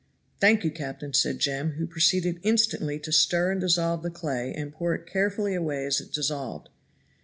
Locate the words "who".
1.73-1.85